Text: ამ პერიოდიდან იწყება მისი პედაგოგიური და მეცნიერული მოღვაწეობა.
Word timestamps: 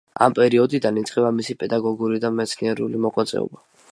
ამ 0.25 0.35
პერიოდიდან 0.37 0.95
იწყება 1.01 1.29
მისი 1.41 1.57
პედაგოგიური 1.59 2.21
და 2.25 2.33
მეცნიერული 2.39 3.05
მოღვაწეობა. 3.07 3.65